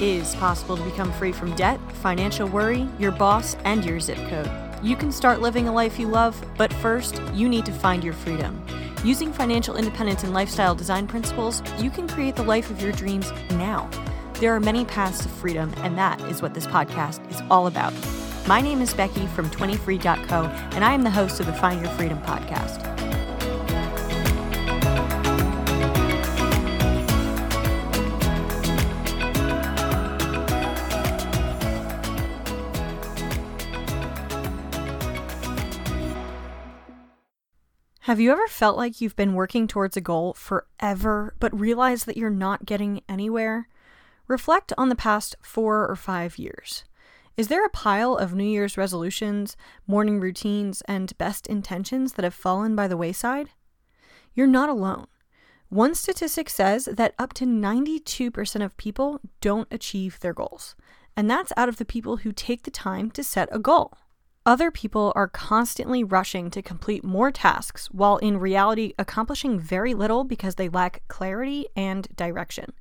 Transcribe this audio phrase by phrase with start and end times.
[0.00, 4.50] is possible to become free from debt, financial worry, your boss, and your zip code.
[4.82, 8.12] You can start living a life you love, but first, you need to find your
[8.12, 8.64] freedom.
[9.04, 13.32] Using financial independence and lifestyle design principles, you can create the life of your dreams
[13.50, 13.88] now.
[14.34, 17.92] There are many paths to freedom, and that is what this podcast is all about.
[18.46, 20.44] My name is Becky from 20free.co,
[20.74, 22.87] and I am the host of the Find Your Freedom podcast.
[38.08, 42.16] Have you ever felt like you've been working towards a goal forever, but realized that
[42.16, 43.68] you're not getting anywhere?
[44.26, 46.84] Reflect on the past four or five years.
[47.36, 52.32] Is there a pile of New Year's resolutions, morning routines, and best intentions that have
[52.32, 53.50] fallen by the wayside?
[54.32, 55.08] You're not alone.
[55.68, 60.76] One statistic says that up to 92% of people don't achieve their goals,
[61.14, 63.98] and that's out of the people who take the time to set a goal.
[64.48, 70.24] Other people are constantly rushing to complete more tasks while in reality accomplishing very little
[70.24, 72.72] because they lack clarity and direction.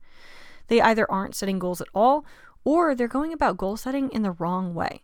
[0.69, 2.25] They either aren't setting goals at all
[2.63, 5.03] or they're going about goal setting in the wrong way.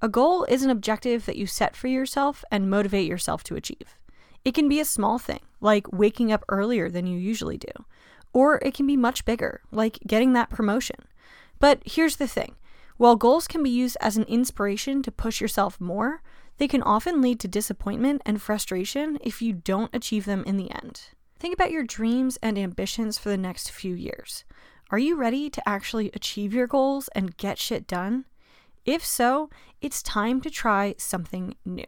[0.00, 3.96] A goal is an objective that you set for yourself and motivate yourself to achieve.
[4.44, 7.72] It can be a small thing, like waking up earlier than you usually do,
[8.32, 11.06] or it can be much bigger, like getting that promotion.
[11.58, 12.54] But here's the thing
[12.98, 16.22] while goals can be used as an inspiration to push yourself more,
[16.58, 20.70] they can often lead to disappointment and frustration if you don't achieve them in the
[20.70, 21.02] end.
[21.38, 24.44] Think about your dreams and ambitions for the next few years.
[24.90, 28.24] Are you ready to actually achieve your goals and get shit done?
[28.84, 29.48] If so,
[29.80, 31.84] it's time to try something new.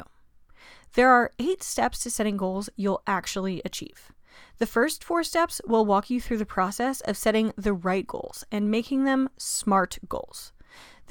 [0.94, 4.12] There are eight steps to setting goals you'll actually achieve.
[4.58, 8.44] The first four steps will walk you through the process of setting the right goals
[8.52, 10.52] and making them SMART goals.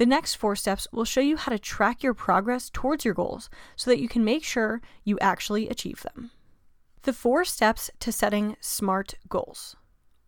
[0.00, 3.50] The next four steps will show you how to track your progress towards your goals
[3.76, 6.30] so that you can make sure you actually achieve them.
[7.02, 9.76] The four steps to setting SMART goals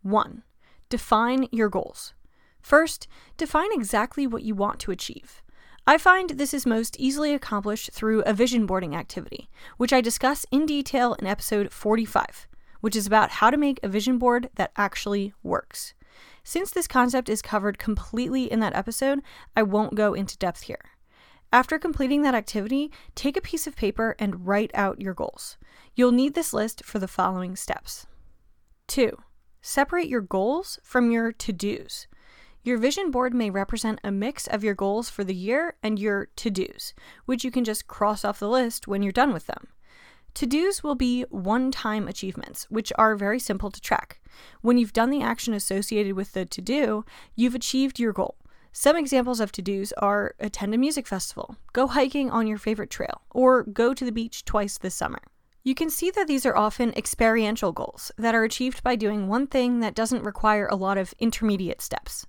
[0.03, 0.43] 1.
[0.89, 2.13] Define your goals.
[2.61, 5.41] First, define exactly what you want to achieve.
[5.87, 10.45] I find this is most easily accomplished through a vision boarding activity, which I discuss
[10.51, 12.47] in detail in episode 45,
[12.81, 15.95] which is about how to make a vision board that actually works.
[16.43, 19.21] Since this concept is covered completely in that episode,
[19.55, 20.91] I won't go into depth here.
[21.53, 25.57] After completing that activity, take a piece of paper and write out your goals.
[25.95, 28.07] You'll need this list for the following steps.
[28.87, 29.17] 2.
[29.61, 32.07] Separate your goals from your to dos.
[32.63, 36.27] Your vision board may represent a mix of your goals for the year and your
[36.37, 36.93] to dos,
[37.25, 39.67] which you can just cross off the list when you're done with them.
[40.35, 44.19] To dos will be one time achievements, which are very simple to track.
[44.61, 47.05] When you've done the action associated with the to do,
[47.35, 48.35] you've achieved your goal.
[48.71, 52.89] Some examples of to dos are attend a music festival, go hiking on your favorite
[52.89, 55.19] trail, or go to the beach twice this summer.
[55.63, 59.45] You can see that these are often experiential goals that are achieved by doing one
[59.45, 62.25] thing that doesn't require a lot of intermediate steps.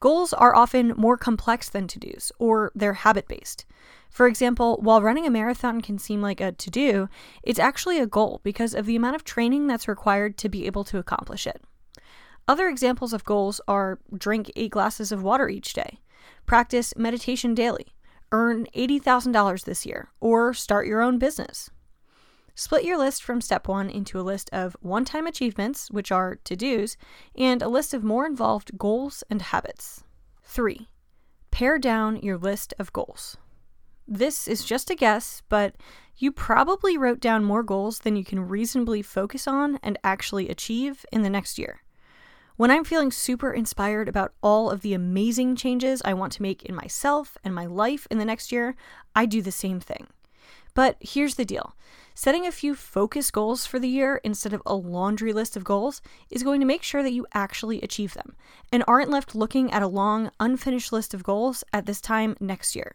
[0.00, 3.64] Goals are often more complex than to dos, or they're habit based.
[4.14, 7.08] For example, while running a marathon can seem like a to do,
[7.42, 10.84] it's actually a goal because of the amount of training that's required to be able
[10.84, 11.64] to accomplish it.
[12.46, 15.98] Other examples of goals are drink eight glasses of water each day,
[16.46, 17.88] practice meditation daily,
[18.30, 21.70] earn $80,000 this year, or start your own business.
[22.54, 26.36] Split your list from step one into a list of one time achievements, which are
[26.44, 26.96] to dos,
[27.34, 30.04] and a list of more involved goals and habits.
[30.44, 30.88] 3.
[31.50, 33.38] Pare down your list of goals.
[34.06, 35.76] This is just a guess, but
[36.16, 41.06] you probably wrote down more goals than you can reasonably focus on and actually achieve
[41.10, 41.82] in the next year.
[42.56, 46.64] When I'm feeling super inspired about all of the amazing changes I want to make
[46.64, 48.76] in myself and my life in the next year,
[49.16, 50.06] I do the same thing.
[50.74, 51.74] But here's the deal
[52.14, 56.00] setting a few focus goals for the year instead of a laundry list of goals
[56.30, 58.36] is going to make sure that you actually achieve them
[58.70, 62.76] and aren't left looking at a long, unfinished list of goals at this time next
[62.76, 62.94] year.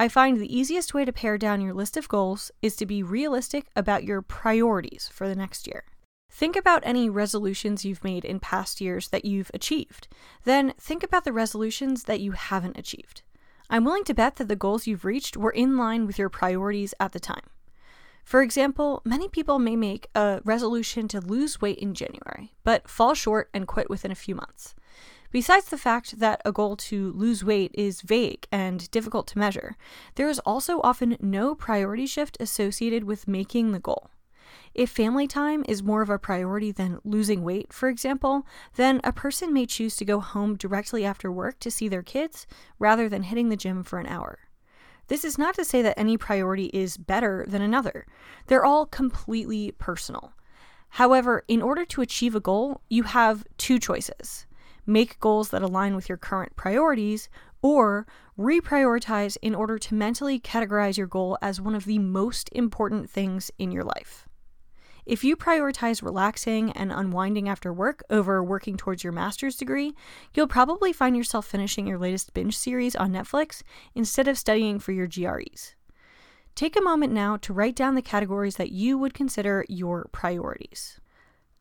[0.00, 3.02] I find the easiest way to pare down your list of goals is to be
[3.02, 5.82] realistic about your priorities for the next year.
[6.30, 10.06] Think about any resolutions you've made in past years that you've achieved.
[10.44, 13.22] Then think about the resolutions that you haven't achieved.
[13.68, 16.94] I'm willing to bet that the goals you've reached were in line with your priorities
[17.00, 17.50] at the time.
[18.24, 23.14] For example, many people may make a resolution to lose weight in January, but fall
[23.14, 24.74] short and quit within a few months.
[25.30, 29.76] Besides the fact that a goal to lose weight is vague and difficult to measure,
[30.14, 34.08] there is also often no priority shift associated with making the goal.
[34.74, 38.46] If family time is more of a priority than losing weight, for example,
[38.76, 42.46] then a person may choose to go home directly after work to see their kids
[42.78, 44.38] rather than hitting the gym for an hour.
[45.08, 48.06] This is not to say that any priority is better than another,
[48.46, 50.32] they're all completely personal.
[50.92, 54.46] However, in order to achieve a goal, you have two choices
[54.88, 57.28] make goals that align with your current priorities,
[57.62, 58.06] or
[58.38, 63.50] reprioritize in order to mentally categorize your goal as one of the most important things
[63.58, 64.26] in your life.
[65.04, 69.94] If you prioritize relaxing and unwinding after work over working towards your master's degree,
[70.34, 73.62] you'll probably find yourself finishing your latest binge series on Netflix
[73.94, 75.74] instead of studying for your GREs.
[76.54, 81.00] Take a moment now to write down the categories that you would consider your priorities.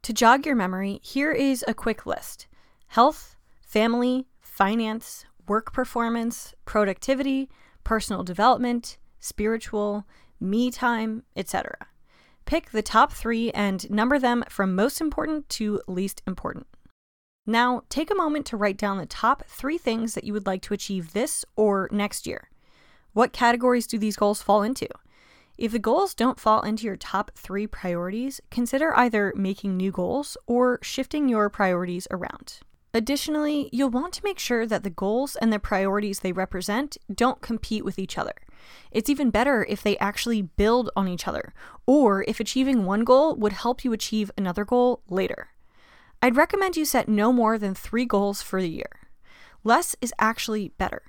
[0.03, 2.47] To jog your memory, here is a quick list
[2.87, 7.49] health, family, finance, work performance, productivity,
[7.83, 10.05] personal development, spiritual,
[10.39, 11.87] me time, etc.
[12.45, 16.67] Pick the top three and number them from most important to least important.
[17.45, 20.61] Now, take a moment to write down the top three things that you would like
[20.63, 22.49] to achieve this or next year.
[23.13, 24.87] What categories do these goals fall into?
[25.57, 30.37] If the goals don't fall into your top three priorities, consider either making new goals
[30.45, 32.59] or shifting your priorities around.
[32.97, 37.43] Additionally, you'll want to make sure that the goals and the priorities they represent don't
[37.43, 38.33] compete with each other.
[38.89, 41.53] It's even better if they actually build on each other,
[41.85, 45.49] or if achieving one goal would help you achieve another goal later.
[46.23, 49.01] I'd recommend you set no more than three goals for the year.
[49.63, 51.03] Less is actually better.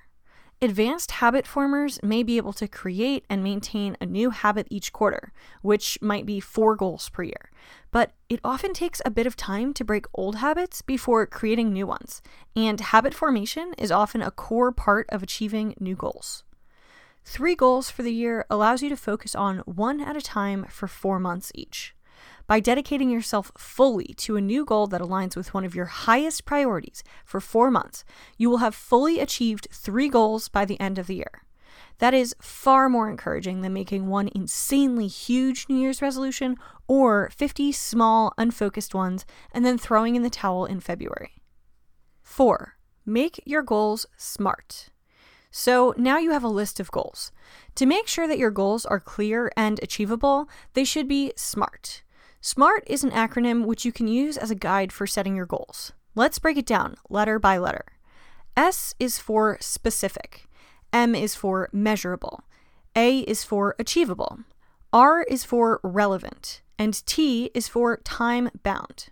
[0.61, 5.31] Advanced habit formers may be able to create and maintain a new habit each quarter,
[5.61, 7.49] which might be four goals per year.
[7.91, 11.87] But it often takes a bit of time to break old habits before creating new
[11.87, 12.21] ones,
[12.57, 16.43] and habit formation is often a core part of achieving new goals.
[17.23, 20.87] Three goals for the year allows you to focus on one at a time for
[20.89, 21.95] four months each.
[22.49, 26.45] By dedicating yourself fully to a new goal that aligns with one of your highest
[26.45, 28.03] priorities for four months,
[28.39, 31.43] you will have fully achieved three goals by the end of the year.
[31.99, 36.57] That is far more encouraging than making one insanely huge New Year's resolution
[36.87, 41.43] or 50 small, unfocused ones and then throwing in the towel in February.
[42.23, 42.77] 4.
[43.05, 44.89] Make your goals smart.
[45.51, 47.31] So now you have a list of goals.
[47.75, 52.01] To make sure that your goals are clear and achievable, they should be SMART.
[52.41, 55.91] SMART is an acronym which you can use as a guide for setting your goals.
[56.15, 57.83] Let's break it down letter by letter.
[58.55, 60.47] S is for specific,
[60.93, 62.43] M is for measurable,
[62.95, 64.39] A is for achievable,
[64.93, 69.09] R is for relevant, and T is for time bound.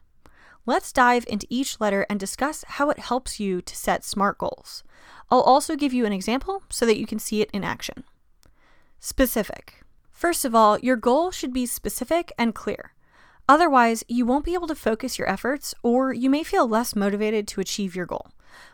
[0.66, 4.86] Let's dive into each letter and discuss how it helps you to set SMART goals.
[5.30, 8.06] I'll also give you an example so that you can see it in action.
[9.02, 9.82] Specific.
[10.14, 12.94] First of all, your goal should be specific and clear.
[13.50, 17.48] Otherwise, you won't be able to focus your efforts, or you may feel less motivated
[17.48, 18.28] to achieve your goal.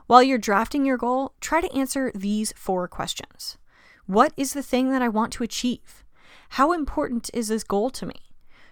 [0.08, 3.58] While you're drafting your goal, try to answer these four questions
[4.06, 6.04] What is the thing that I want to achieve?
[6.50, 8.16] How important is this goal to me?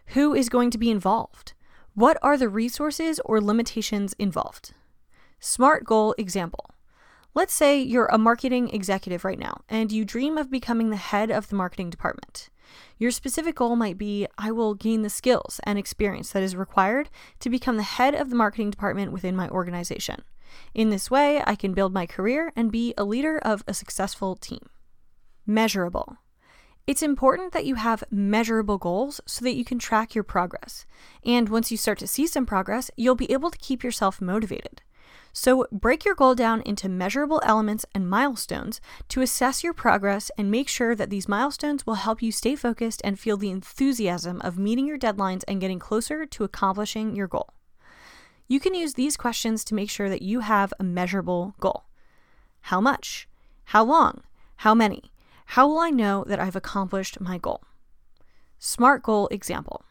[0.08, 1.54] Who is going to be involved?
[1.94, 4.74] What are the resources or limitations involved?
[5.40, 6.70] SMART goal example.
[7.34, 11.32] Let's say you're a marketing executive right now and you dream of becoming the head
[11.32, 12.51] of the marketing department.
[12.98, 17.10] Your specific goal might be I will gain the skills and experience that is required
[17.40, 20.24] to become the head of the marketing department within my organization.
[20.74, 24.36] In this way, I can build my career and be a leader of a successful
[24.36, 24.70] team.
[25.46, 26.18] Measurable.
[26.88, 30.86] It's important that you have measurable goals so that you can track your progress.
[31.24, 34.82] And once you start to see some progress, you'll be able to keep yourself motivated.
[35.34, 40.52] So, break your goal down into measurable elements and milestones to assess your progress and
[40.52, 44.60] make sure that these milestones will help you stay focused and feel the enthusiasm of
[44.60, 47.50] meeting your deadlines and getting closer to accomplishing your goal.
[48.48, 51.86] You can use these questions to make sure that you have a measurable goal.
[52.62, 53.30] How much?
[53.66, 54.24] How long?
[54.58, 55.12] How many?
[55.46, 57.64] How will I know that I've accomplished my goal?
[58.60, 59.86] SMART goal example.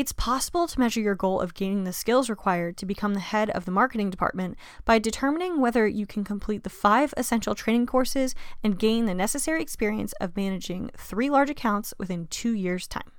[0.00, 3.50] It's possible to measure your goal of gaining the skills required to become the head
[3.50, 8.34] of the marketing department by determining whether you can complete the five essential training courses
[8.64, 13.12] and gain the necessary experience of managing three large accounts within two years' time.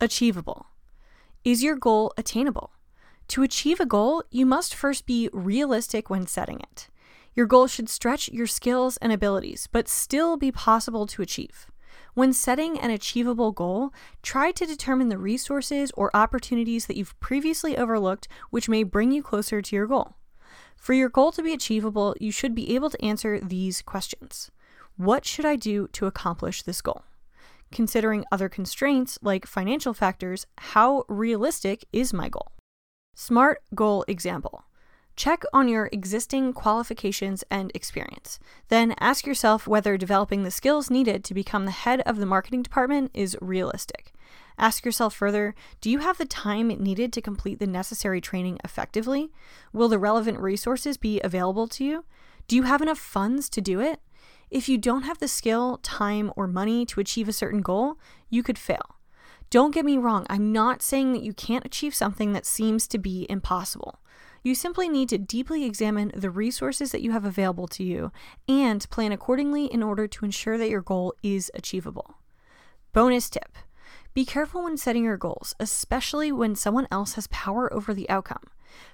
[0.00, 0.66] Achievable.
[1.42, 2.70] Is your goal attainable?
[3.26, 6.88] To achieve a goal, you must first be realistic when setting it.
[7.34, 11.66] Your goal should stretch your skills and abilities, but still be possible to achieve.
[12.14, 13.92] When setting an achievable goal,
[14.22, 19.22] try to determine the resources or opportunities that you've previously overlooked which may bring you
[19.22, 20.16] closer to your goal.
[20.76, 24.50] For your goal to be achievable, you should be able to answer these questions
[24.96, 27.02] What should I do to accomplish this goal?
[27.72, 32.52] considering other constraints like financial factors, how realistic is my goal?
[33.16, 34.64] SMART goal example.
[35.14, 38.38] Check on your existing qualifications and experience.
[38.68, 42.62] Then ask yourself whether developing the skills needed to become the head of the marketing
[42.62, 44.12] department is realistic.
[44.58, 49.30] Ask yourself further do you have the time needed to complete the necessary training effectively?
[49.72, 52.04] Will the relevant resources be available to you?
[52.48, 54.00] Do you have enough funds to do it?
[54.50, 58.42] If you don't have the skill, time, or money to achieve a certain goal, you
[58.42, 58.96] could fail.
[59.48, 62.98] Don't get me wrong, I'm not saying that you can't achieve something that seems to
[62.98, 63.98] be impossible.
[64.42, 68.10] You simply need to deeply examine the resources that you have available to you
[68.48, 72.18] and plan accordingly in order to ensure that your goal is achievable.
[72.92, 73.56] Bonus tip
[74.14, 78.42] Be careful when setting your goals, especially when someone else has power over the outcome.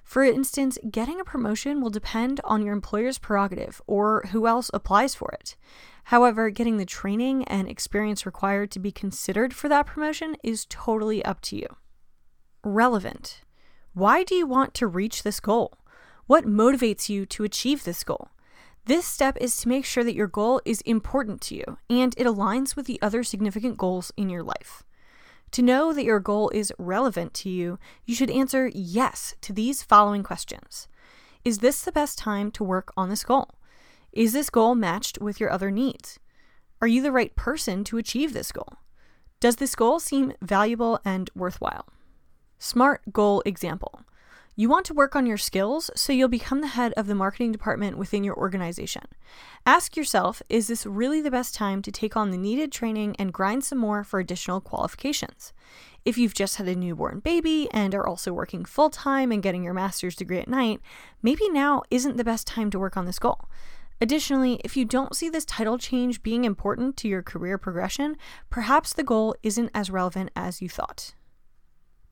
[0.02, 5.14] For instance, getting a promotion will depend on your employer's prerogative or who else applies
[5.14, 5.56] for it.
[6.04, 11.24] However, getting the training and experience required to be considered for that promotion is totally
[11.24, 11.68] up to you.
[12.64, 13.42] Relevant.
[13.94, 15.78] Why do you want to reach this goal?
[16.26, 18.28] What motivates you to achieve this goal?
[18.84, 22.26] This step is to make sure that your goal is important to you and it
[22.26, 24.82] aligns with the other significant goals in your life.
[25.52, 29.82] To know that your goal is relevant to you, you should answer yes to these
[29.82, 30.88] following questions
[31.44, 33.54] Is this the best time to work on this goal?
[34.12, 36.18] Is this goal matched with your other needs?
[36.80, 38.74] Are you the right person to achieve this goal?
[39.40, 41.86] Does this goal seem valuable and worthwhile?
[42.58, 44.00] SMART goal example.
[44.56, 47.52] You want to work on your skills so you'll become the head of the marketing
[47.52, 49.02] department within your organization.
[49.64, 53.32] Ask yourself is this really the best time to take on the needed training and
[53.32, 55.52] grind some more for additional qualifications?
[56.04, 59.62] If you've just had a newborn baby and are also working full time and getting
[59.62, 60.80] your master's degree at night,
[61.22, 63.48] maybe now isn't the best time to work on this goal.
[64.00, 68.16] Additionally, if you don't see this title change being important to your career progression,
[68.50, 71.14] perhaps the goal isn't as relevant as you thought.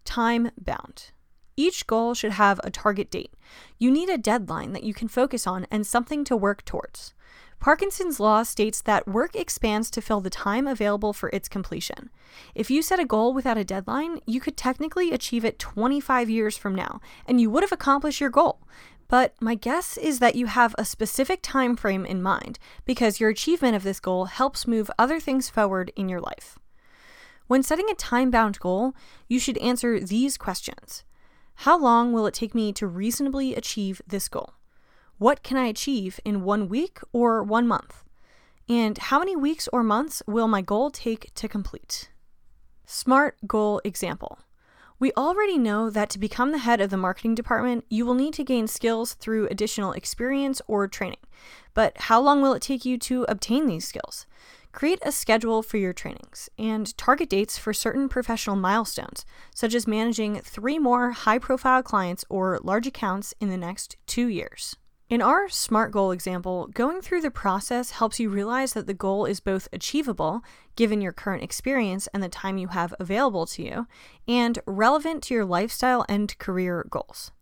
[0.07, 1.11] Time bound.
[1.57, 3.35] Each goal should have a target date.
[3.79, 7.13] You need a deadline that you can focus on and something to work towards.
[7.59, 12.11] Parkinson's law states that work expands to fill the time available for its completion.
[12.55, 16.57] If you set a goal without a deadline, you could technically achieve it 25 years
[16.57, 18.61] from now, and you would have accomplished your goal.
[19.09, 23.31] But my guess is that you have a specific time frame in mind because your
[23.31, 26.59] achievement of this goal helps move other things forward in your life.
[27.47, 28.95] When setting a time bound goal,
[29.29, 31.05] you should answer these questions
[31.57, 34.55] How long will it take me to reasonably achieve this goal?
[35.19, 38.05] What can I achieve in one week or one month?
[38.69, 42.11] And how many weeks or months will my goal take to complete?
[42.85, 44.39] SMART goal example.
[44.99, 48.33] We already know that to become the head of the marketing department, you will need
[48.35, 51.19] to gain skills through additional experience or training.
[51.75, 54.27] But how long will it take you to obtain these skills?
[54.77, 59.87] Create a schedule for your trainings and target dates for certain professional milestones, such as
[59.87, 64.77] managing three more high profile clients or large accounts in the next two years.
[65.09, 69.25] In our SMART goal example, going through the process helps you realize that the goal
[69.25, 70.43] is both achievable,
[70.77, 73.87] given your current experience and the time you have available to you,
[74.29, 77.33] and relevant to your lifestyle and career goals.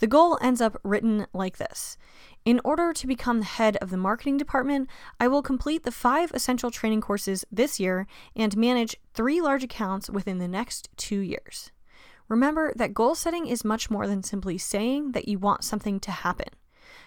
[0.00, 1.96] The goal ends up written like this
[2.44, 6.30] in order to become the head of the marketing department, I will complete the five
[6.34, 11.70] essential training courses this year and manage three large accounts within the next two years.
[12.28, 16.10] Remember that goal setting is much more than simply saying that you want something to
[16.10, 16.48] happen.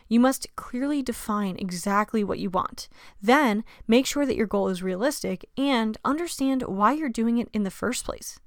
[0.07, 2.87] You must clearly define exactly what you want.
[3.21, 7.63] Then, make sure that your goal is realistic and understand why you're doing it in
[7.63, 8.39] the first place.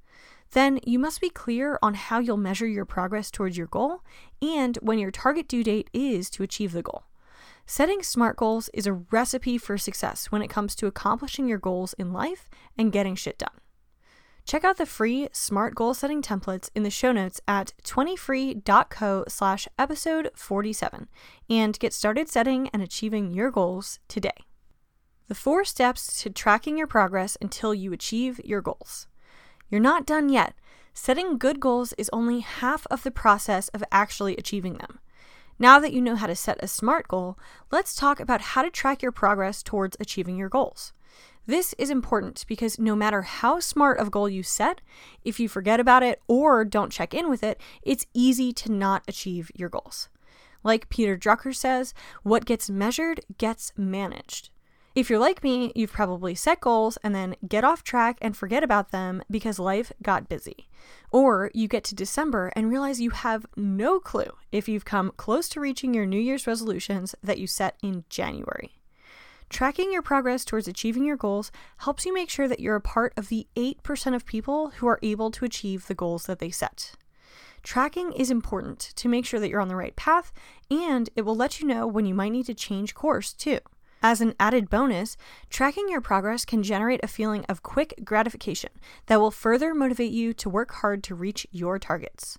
[0.52, 4.02] Then you must be clear on how you'll measure your progress towards your goal
[4.42, 7.04] and when your target due date is to achieve the goal.
[7.66, 11.92] Setting SMART goals is a recipe for success when it comes to accomplishing your goals
[11.94, 13.60] in life and getting shit done.
[14.44, 19.68] Check out the free SMART goal setting templates in the show notes at 20free.co slash
[19.78, 21.06] episode 47
[21.48, 24.44] and get started setting and achieving your goals today.
[25.28, 29.06] The four steps to tracking your progress until you achieve your goals.
[29.70, 30.54] You're not done yet.
[30.92, 34.98] Setting good goals is only half of the process of actually achieving them.
[35.58, 37.38] Now that you know how to set a SMART goal,
[37.70, 40.92] let's talk about how to track your progress towards achieving your goals.
[41.46, 44.80] This is important because no matter how smart of goal you set,
[45.24, 49.02] if you forget about it or don't check in with it, it's easy to not
[49.06, 50.08] achieve your goals.
[50.62, 54.50] Like Peter Drucker says, what gets measured gets managed.
[54.92, 58.64] If you're like me, you've probably set goals and then get off track and forget
[58.64, 60.68] about them because life got busy.
[61.12, 65.48] Or you get to December and realize you have no clue if you've come close
[65.50, 68.80] to reaching your New Year's resolutions that you set in January.
[69.48, 73.12] Tracking your progress towards achieving your goals helps you make sure that you're a part
[73.16, 76.94] of the 8% of people who are able to achieve the goals that they set.
[77.62, 80.32] Tracking is important to make sure that you're on the right path,
[80.68, 83.60] and it will let you know when you might need to change course too.
[84.02, 85.18] As an added bonus,
[85.50, 88.70] tracking your progress can generate a feeling of quick gratification
[89.06, 92.38] that will further motivate you to work hard to reach your targets.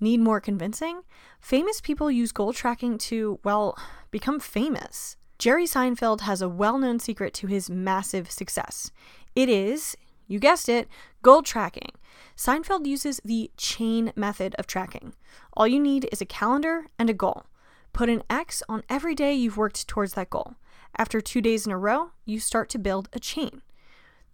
[0.00, 1.02] Need more convincing?
[1.40, 3.78] Famous people use goal tracking to, well,
[4.10, 5.16] become famous.
[5.38, 8.90] Jerry Seinfeld has a well known secret to his massive success.
[9.36, 9.96] It is,
[10.26, 10.88] you guessed it,
[11.22, 11.90] goal tracking.
[12.36, 15.14] Seinfeld uses the chain method of tracking.
[15.52, 17.44] All you need is a calendar and a goal.
[17.92, 20.54] Put an X on every day you've worked towards that goal.
[20.98, 23.62] After two days in a row, you start to build a chain.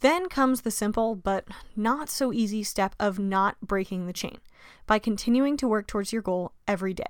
[0.00, 4.38] Then comes the simple but not so easy step of not breaking the chain
[4.86, 7.04] by continuing to work towards your goal every day.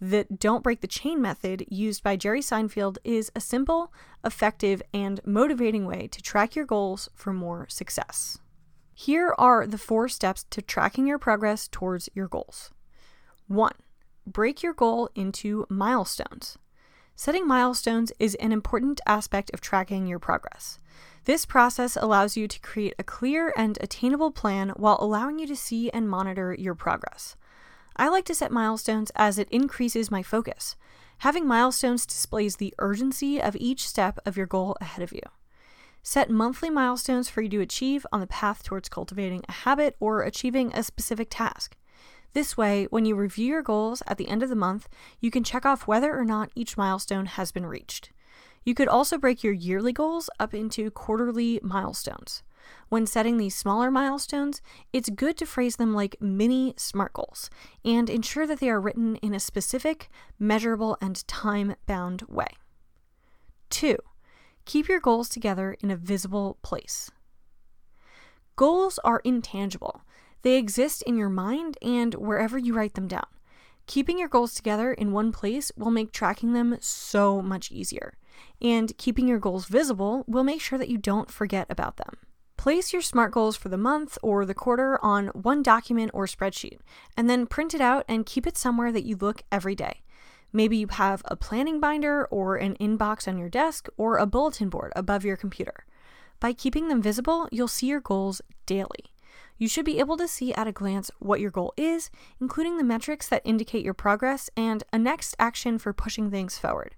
[0.00, 3.92] The don't break the chain method used by Jerry Seinfeld is a simple,
[4.24, 8.38] effective, and motivating way to track your goals for more success.
[8.94, 12.70] Here are the four steps to tracking your progress towards your goals.
[13.46, 13.72] 1.
[14.26, 16.58] Break your goal into milestones.
[17.20, 20.78] Setting milestones is an important aspect of tracking your progress.
[21.24, 25.56] This process allows you to create a clear and attainable plan while allowing you to
[25.56, 27.34] see and monitor your progress.
[27.96, 30.76] I like to set milestones as it increases my focus.
[31.18, 35.22] Having milestones displays the urgency of each step of your goal ahead of you.
[36.04, 40.22] Set monthly milestones for you to achieve on the path towards cultivating a habit or
[40.22, 41.76] achieving a specific task.
[42.34, 44.88] This way, when you review your goals at the end of the month,
[45.20, 48.10] you can check off whether or not each milestone has been reached.
[48.64, 52.42] You could also break your yearly goals up into quarterly milestones.
[52.90, 54.60] When setting these smaller milestones,
[54.92, 57.48] it's good to phrase them like mini SMART goals
[57.84, 62.48] and ensure that they are written in a specific, measurable, and time bound way.
[63.70, 63.96] 2.
[64.64, 67.10] Keep your goals together in a visible place.
[68.56, 70.02] Goals are intangible,
[70.42, 73.26] they exist in your mind and wherever you write them down.
[73.86, 78.18] Keeping your goals together in one place will make tracking them so much easier.
[78.60, 82.18] And keeping your goals visible will make sure that you don't forget about them.
[82.58, 86.80] Place your SMART goals for the month or the quarter on one document or spreadsheet,
[87.16, 90.02] and then print it out and keep it somewhere that you look every day.
[90.52, 94.68] Maybe you have a planning binder or an inbox on your desk or a bulletin
[94.70, 95.86] board above your computer.
[96.40, 99.12] By keeping them visible, you'll see your goals daily.
[99.58, 102.84] You should be able to see at a glance what your goal is, including the
[102.84, 106.94] metrics that indicate your progress and a next action for pushing things forward.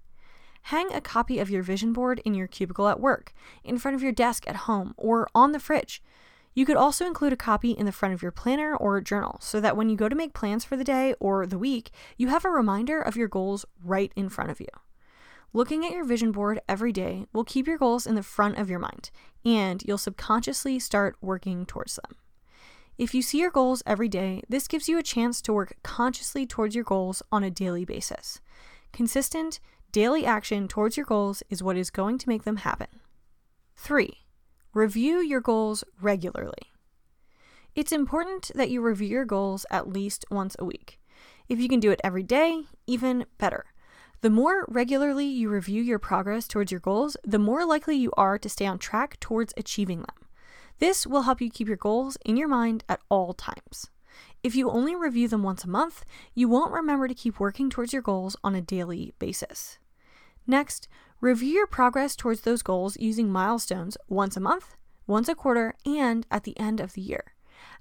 [0.65, 4.03] Hang a copy of your vision board in your cubicle at work, in front of
[4.03, 6.03] your desk at home, or on the fridge.
[6.53, 9.59] You could also include a copy in the front of your planner or journal so
[9.59, 12.45] that when you go to make plans for the day or the week, you have
[12.45, 14.67] a reminder of your goals right in front of you.
[15.53, 18.69] Looking at your vision board every day will keep your goals in the front of
[18.69, 19.09] your mind,
[19.43, 22.17] and you'll subconsciously start working towards them.
[22.97, 26.45] If you see your goals every day, this gives you a chance to work consciously
[26.45, 28.41] towards your goals on a daily basis.
[28.91, 29.59] Consistent,
[29.91, 32.87] Daily action towards your goals is what is going to make them happen.
[33.75, 34.19] 3.
[34.73, 36.71] Review your goals regularly.
[37.75, 40.97] It's important that you review your goals at least once a week.
[41.49, 43.65] If you can do it every day, even better.
[44.21, 48.37] The more regularly you review your progress towards your goals, the more likely you are
[48.39, 50.20] to stay on track towards achieving them.
[50.81, 53.91] This will help you keep your goals in your mind at all times.
[54.41, 57.93] If you only review them once a month, you won't remember to keep working towards
[57.93, 59.77] your goals on a daily basis.
[60.47, 60.87] Next,
[61.19, 66.25] review your progress towards those goals using milestones once a month, once a quarter, and
[66.31, 67.35] at the end of the year.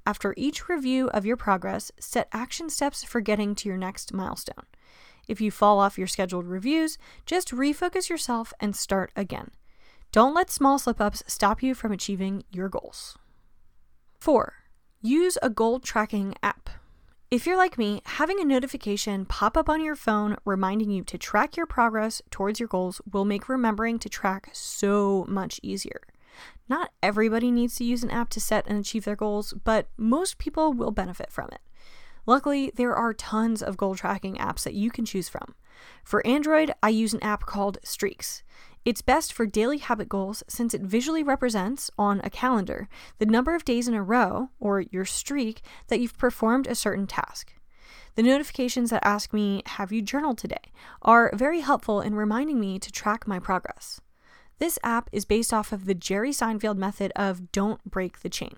[0.04, 4.66] After each review of your progress, set action steps for getting to your next milestone.
[5.26, 9.52] If you fall off your scheduled reviews, just refocus yourself and start again.
[10.12, 13.16] Don't let small slip ups stop you from achieving your goals.
[14.18, 14.54] 4.
[15.00, 16.68] Use a goal tracking app.
[17.30, 21.16] If you're like me, having a notification pop up on your phone reminding you to
[21.16, 26.00] track your progress towards your goals will make remembering to track so much easier.
[26.68, 30.38] Not everybody needs to use an app to set and achieve their goals, but most
[30.38, 31.60] people will benefit from it.
[32.26, 35.54] Luckily, there are tons of goal tracking apps that you can choose from.
[36.04, 38.42] For Android, I use an app called Streaks.
[38.82, 42.88] It's best for daily habit goals since it visually represents, on a calendar,
[43.18, 47.06] the number of days in a row, or your streak, that you've performed a certain
[47.06, 47.52] task.
[48.14, 50.72] The notifications that ask me, Have you journaled today?
[51.02, 54.00] are very helpful in reminding me to track my progress.
[54.58, 58.56] This app is based off of the Jerry Seinfeld method of don't break the chain.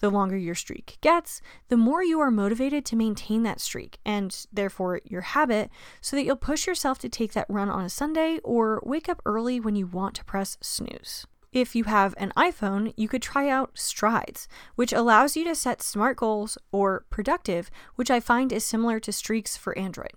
[0.00, 4.46] The longer your streak gets, the more you are motivated to maintain that streak and
[4.52, 8.38] therefore your habit so that you'll push yourself to take that run on a Sunday
[8.44, 11.26] or wake up early when you want to press snooze.
[11.52, 15.80] If you have an iPhone, you could try out Strides, which allows you to set
[15.80, 20.12] smart goals, or Productive, which I find is similar to Streaks for Android.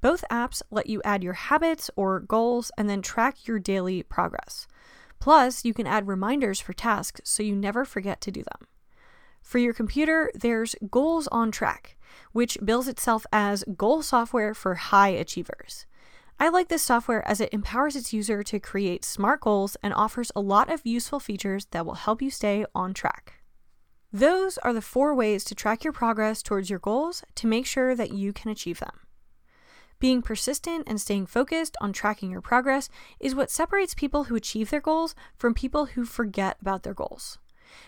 [0.00, 4.66] Both apps let you add your habits or goals and then track your daily progress.
[5.20, 8.66] Plus, you can add reminders for tasks so you never forget to do them.
[9.48, 11.96] For your computer, there's Goals on Track,
[12.32, 15.86] which bills itself as goal software for high achievers.
[16.38, 20.30] I like this software as it empowers its user to create smart goals and offers
[20.36, 23.42] a lot of useful features that will help you stay on track.
[24.12, 27.94] Those are the four ways to track your progress towards your goals to make sure
[27.94, 29.00] that you can achieve them.
[29.98, 34.68] Being persistent and staying focused on tracking your progress is what separates people who achieve
[34.68, 37.38] their goals from people who forget about their goals.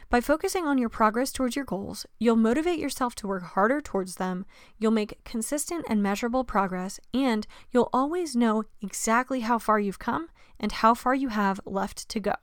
[0.08, 4.16] By focusing on your progress towards your goals, you'll motivate yourself to work harder towards
[4.16, 4.46] them,
[4.78, 10.28] you'll make consistent and measurable progress, and you'll always know exactly how far you've come
[10.58, 12.34] and how far you have left to go.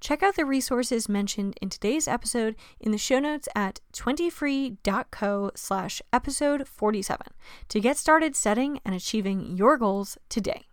[0.00, 6.02] Check out the resources mentioned in today's episode in the show notes at 20free.co slash
[6.12, 7.26] episode 47
[7.70, 10.64] to get started setting and achieving your goals today.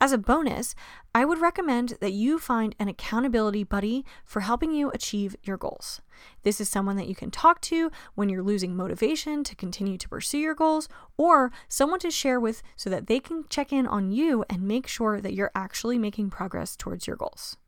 [0.00, 0.76] As a bonus,
[1.16, 6.02] I would recommend that you find an accountability buddy for helping you achieve your goals.
[6.42, 10.08] This is someone that you can talk to when you're losing motivation to continue to
[10.08, 14.10] pursue your goals, or someone to share with so that they can check in on
[14.10, 17.58] you and make sure that you're actually making progress towards your goals.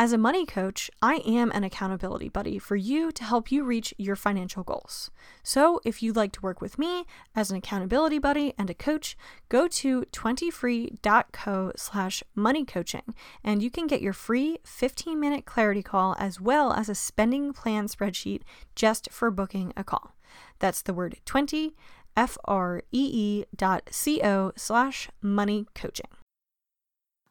[0.00, 3.92] As a money coach, I am an accountability buddy for you to help you reach
[3.98, 5.10] your financial goals.
[5.42, 7.04] So, if you'd like to work with me
[7.36, 9.14] as an accountability buddy and a coach,
[9.50, 15.82] go to 20free.co slash money coaching and you can get your free 15 minute clarity
[15.82, 18.40] call as well as a spending plan spreadsheet
[18.74, 20.16] just for booking a call.
[20.60, 21.76] That's the word 20
[22.16, 23.44] F R E E
[23.90, 26.08] C O slash money coaching.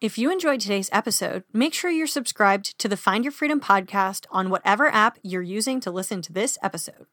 [0.02, 4.26] If you enjoyed today's episode, make sure you're subscribed to the Find Your Freedom podcast
[4.32, 7.06] on whatever app you're using to listen to this episode.